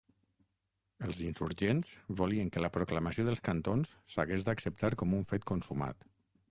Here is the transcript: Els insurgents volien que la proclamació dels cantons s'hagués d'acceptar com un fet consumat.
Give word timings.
Els 1.07 1.19
insurgents 1.25 1.91
volien 2.21 2.49
que 2.55 2.65
la 2.65 2.73
proclamació 2.79 3.27
dels 3.29 3.45
cantons 3.49 3.93
s'hagués 4.17 4.49
d'acceptar 4.51 4.95
com 5.03 5.17
un 5.21 5.31
fet 5.35 5.49
consumat. 5.55 6.07